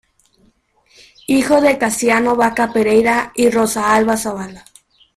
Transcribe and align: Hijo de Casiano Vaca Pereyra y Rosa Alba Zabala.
Hijo 1.27 1.61
de 1.61 1.77
Casiano 1.77 2.35
Vaca 2.35 2.73
Pereyra 2.73 3.31
y 3.35 3.51
Rosa 3.51 3.93
Alba 3.93 4.17
Zabala. 4.17 4.65